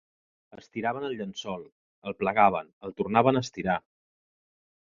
Estiraven 0.59 1.05
el 1.09 1.13
llençol, 1.19 1.67
el 2.11 2.17
plegaven, 2.23 2.73
el 2.89 2.97
tornaven 3.03 3.41
a 3.43 3.47
estirar... 3.49 3.81